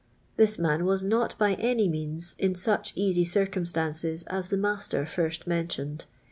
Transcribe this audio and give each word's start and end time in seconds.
Q'his 0.35 0.57
m:in 0.57 0.83
was 0.83 1.03
not 1.03 1.37
by 1.37 1.53
any 1.59 1.87
mean* 1.87 2.17
iu 2.39 2.55
such 2.55 2.91
easy 2.95 3.23
clrcumst.mces 3.23 4.23
as 4.31 4.47
the 4.47 4.57
ma*ter 4.57 5.05
first 5.05 5.45
mentioned. 5.45 6.05